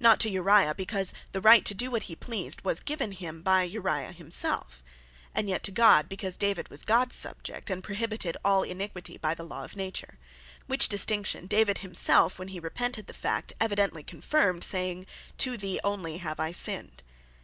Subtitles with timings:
[0.00, 3.62] Not to Uriah, because the right to doe what he pleased, was given him by
[3.62, 4.82] Uriah himself;
[5.32, 9.44] And yet to God, because David was Gods Subject; and prohibited all Iniquitie by the
[9.44, 10.18] law of Nature.
[10.66, 15.06] Which distinction, David himself, when he repented the fact, evidently confirmed, saying,
[15.38, 17.04] "To thee only have I sinned."